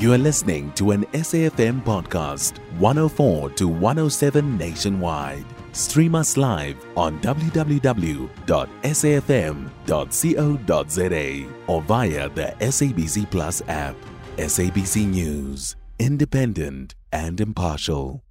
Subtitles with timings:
[0.00, 5.44] You are listening to an SAFM podcast, 104 to 107 nationwide.
[5.72, 7.74] Stream us live on www.safm.co.za
[11.66, 13.94] or via the SABC Plus app.
[14.38, 18.22] SABC News, independent and impartial.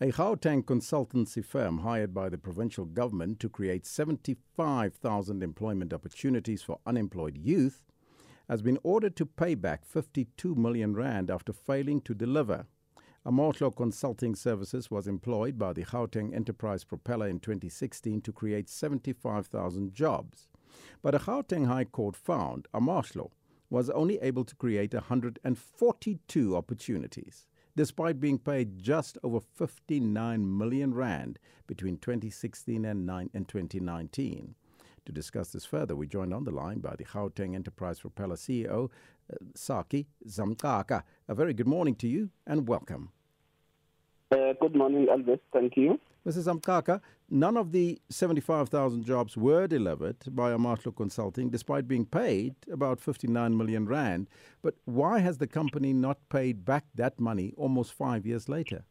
[0.00, 6.78] A Gauteng consultancy firm hired by the provincial government to create 75,000 employment opportunities for
[6.86, 7.82] unemployed youth
[8.48, 12.66] has been ordered to pay back 52 million rand after failing to deliver.
[13.26, 19.92] Amahlo Consulting Services was employed by the Gauteng Enterprise Propeller in 2016 to create 75,000
[19.92, 20.48] jobs.
[21.02, 23.32] But a Gauteng High Court found Amahlo
[23.68, 31.38] was only able to create 142 opportunities, despite being paid just over 59 million rand
[31.66, 34.54] between 2016 and 2019.
[35.08, 38.90] To discuss this further, we joined on the line by the Gauteng Enterprise Propeller CEO,
[39.32, 41.02] uh, Saki Zamxaka.
[41.28, 43.08] A very good morning to you and welcome.
[44.30, 45.40] Uh, good morning, Elvis.
[45.50, 45.98] Thank you.
[46.26, 46.44] Mrs.
[46.44, 47.00] Zamxaka,
[47.30, 53.56] none of the 75,000 jobs were delivered by Amahlo Consulting despite being paid about 59
[53.56, 54.28] million rand.
[54.60, 58.84] But why has the company not paid back that money almost five years later?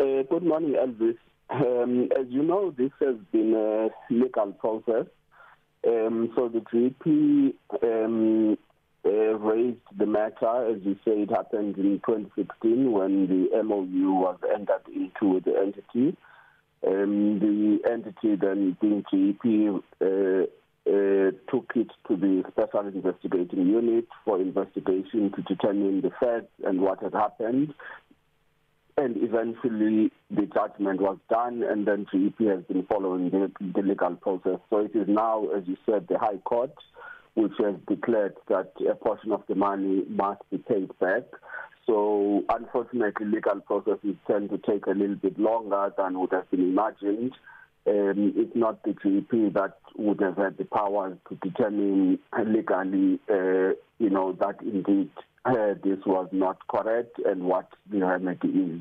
[0.00, 1.18] Uh, good morning, Elvis.
[1.50, 5.06] Um, as you know, this has been a legal process.
[5.86, 8.58] Um, so the GP um,
[9.04, 14.38] uh, raised the matter, as you say, it happened in 2016 when the MOU was
[14.54, 16.16] entered into the entity.
[16.86, 20.46] Um, the entity then, being GP, uh,
[20.88, 26.80] uh, took it to the Special Investigating Unit for investigation to determine the facts and
[26.80, 27.74] what had happened
[28.98, 34.16] and eventually the judgment was done and then GEP has been following the, the, legal
[34.16, 34.58] process.
[34.70, 36.72] So it is now, as you said, the High Court
[37.34, 41.22] which has declared that a portion of the money must be paid back.
[41.86, 46.62] So unfortunately, legal processes tend to take a little bit longer than would have been
[46.62, 47.32] imagined.
[47.88, 53.74] Um, it's not the GEP that would have had the power to determine legally, uh,
[53.98, 55.10] you know, that indeed
[55.44, 58.80] uh, this was not correct and what the remedy is.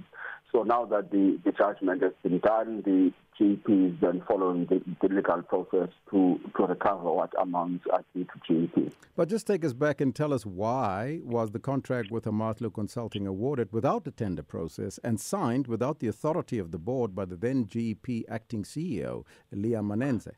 [0.52, 4.82] So now that the, the judgment has been done, the GP is then following the,
[5.02, 8.92] the, legal process to, to recover what amounts are due to GP.
[9.16, 13.28] But just take us back and tell us why was the contract with Amahlo Consulting
[13.28, 17.36] awarded without the tender process and signed without the authority of the board by the
[17.36, 20.32] then GP acting CEO, Leah Manenze?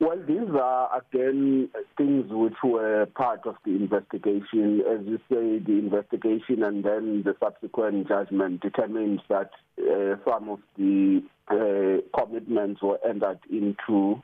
[0.00, 4.80] Well, these are again things which were part of the investigation.
[4.88, 10.60] As you say, the investigation and then the subsequent judgment determines that uh, some of
[10.76, 14.22] the uh, commitments were entered into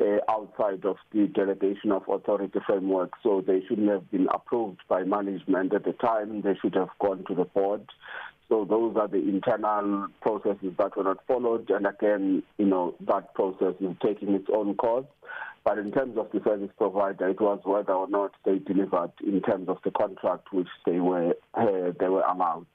[0.00, 3.12] uh, outside of the delegation of authority framework.
[3.22, 6.42] So they shouldn't have been approved by management at the time.
[6.42, 7.88] They should have gone to the board.
[8.48, 11.70] So those are the internal processes that were not followed.
[11.70, 15.06] And again, you know, that process is taking its own course.
[15.64, 19.40] But in terms of the service provider, it was whether or not they delivered in
[19.40, 22.66] terms of the contract which they were uh, they were allowed.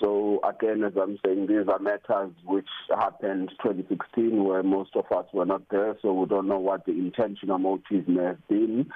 [0.00, 5.26] So again, as I'm saying, these are matters which happened 2016, where most of us
[5.32, 8.90] were not there, so we don't know what the intentional motive may have been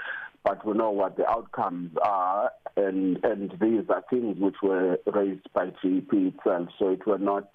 [0.47, 5.53] but we know what the outcomes are, and and these are things which were raised
[5.53, 6.69] by GEP itself.
[6.79, 7.49] So it were not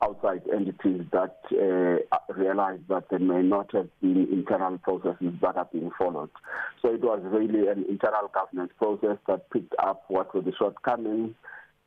[0.00, 5.68] outside entities that uh, realized that there may not have been internal processes that are
[5.72, 6.30] being followed.
[6.80, 11.34] So it was really an internal governance process that picked up what were the shortcomings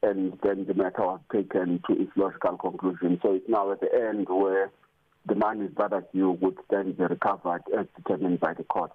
[0.04, 3.18] and then the matter was taken to its logical conclusion.
[3.22, 4.72] So it's now at the end where
[5.26, 8.92] the money that due would then be recovered as determined by the court.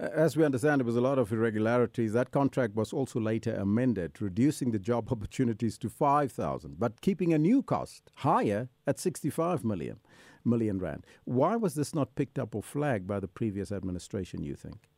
[0.00, 2.12] As we understand, there was a lot of irregularities.
[2.12, 7.38] That contract was also later amended, reducing the job opportunities to 5,000, but keeping a
[7.38, 9.98] new cost higher at 65 million,
[10.44, 11.04] million rand.
[11.24, 14.88] Why was this not picked up or flagged by the previous administration, you think?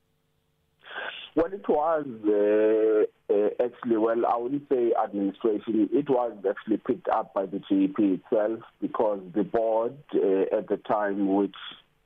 [1.35, 5.89] Well, it was uh, uh, actually, well, I wouldn't say administration.
[5.93, 10.77] It was actually picked up by the GEP itself because the board uh, at the
[10.87, 11.55] time, which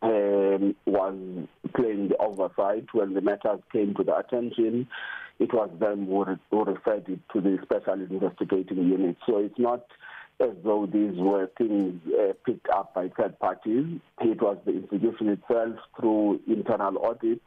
[0.04, 4.86] um, was playing the oversight when the matters came to the attention.
[5.38, 9.16] It was them who, re- who referred it to the special investigating unit.
[9.26, 9.84] So it's not
[10.40, 14.00] as though these were things uh, picked up by third parties.
[14.20, 17.40] It was the institution itself through internal audit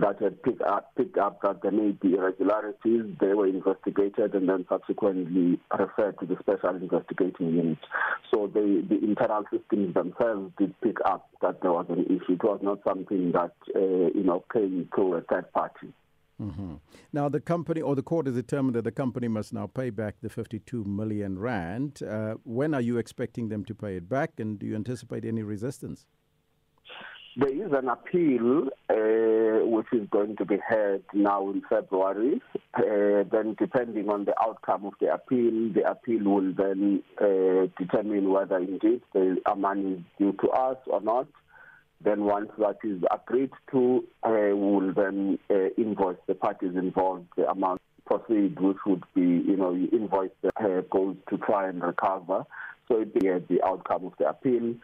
[0.00, 3.16] that had picked up, picked up that there may be irregularities.
[3.20, 7.78] They were investigated and then subsequently referred to the special investigating unit.
[8.32, 12.34] So the, the internal systems themselves did pick up that there was an issue.
[12.34, 15.92] It was not something that uh, you know came through a third party.
[16.40, 16.74] Mm-hmm.
[17.12, 20.16] Now, the company or the court has determined that the company must now pay back
[20.22, 22.00] the 52 million rand.
[22.02, 25.42] Uh, when are you expecting them to pay it back, and do you anticipate any
[25.42, 26.06] resistance?
[27.38, 32.42] There is an appeal uh, which is going to be heard now in February.
[32.74, 38.30] Uh, then, depending on the outcome of the appeal, the appeal will then uh, determine
[38.30, 41.28] whether indeed the money is due to us or not.
[42.02, 47.26] Then once that is agreed to, uh, we will then uh, invoice the parties involved
[47.36, 51.68] the amount proceed, which would be, you know, you invoice the uh, goes to try
[51.68, 52.44] and recover.
[52.88, 54.74] So it be uh, the outcome of the appeal.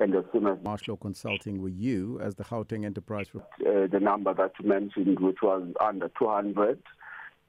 [0.00, 3.40] And as soon as Marshall Consulting with you as the Gauteng Enterprise, uh,
[3.90, 6.80] the number that you mentioned, which was under 200,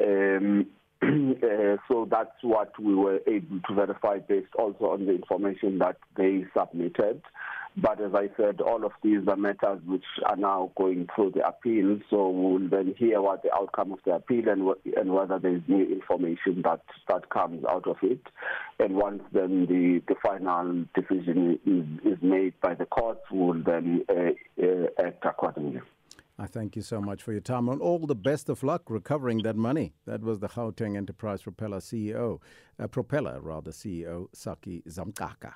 [0.02, 0.66] um,
[1.02, 5.98] uh, so that's what we were able to verify based also on the information that
[6.18, 7.22] they submitted.
[7.78, 11.48] But as I said, all of these are matters which are now going through the
[11.48, 12.00] appeal.
[12.10, 15.62] So we'll then hear what the outcome of the appeal and, and whether there is
[15.68, 18.22] new information that, that comes out of it.
[18.80, 24.04] And once then the, the final decision is, is made by the courts, we'll then
[24.10, 25.82] uh, uh, act accordingly.
[26.42, 29.40] I thank you so much for your time and all the best of luck recovering
[29.44, 29.94] that money.
[30.06, 32.40] That was the Gauteng Enterprise Propeller CEO,
[32.80, 35.56] uh, Propeller rather CEO Saki Zamxaka.